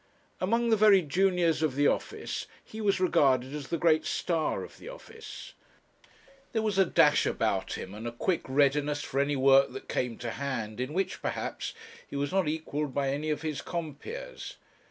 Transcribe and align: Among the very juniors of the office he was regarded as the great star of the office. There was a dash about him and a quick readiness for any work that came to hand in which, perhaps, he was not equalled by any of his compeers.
Among 0.39 0.71
the 0.71 0.75
very 0.75 1.03
juniors 1.03 1.61
of 1.61 1.75
the 1.75 1.85
office 1.85 2.47
he 2.63 2.81
was 2.81 2.99
regarded 2.99 3.53
as 3.53 3.67
the 3.67 3.77
great 3.77 4.03
star 4.03 4.63
of 4.63 4.79
the 4.79 4.89
office. 4.89 5.53
There 6.53 6.63
was 6.63 6.79
a 6.79 6.85
dash 6.85 7.27
about 7.27 7.73
him 7.73 7.93
and 7.93 8.07
a 8.07 8.11
quick 8.11 8.41
readiness 8.47 9.03
for 9.03 9.19
any 9.19 9.35
work 9.35 9.73
that 9.73 9.87
came 9.87 10.17
to 10.17 10.31
hand 10.31 10.79
in 10.79 10.93
which, 10.93 11.21
perhaps, 11.21 11.75
he 12.09 12.15
was 12.15 12.31
not 12.31 12.47
equalled 12.47 12.95
by 12.95 13.09
any 13.09 13.29
of 13.29 13.43
his 13.43 13.61
compeers. 13.61 14.57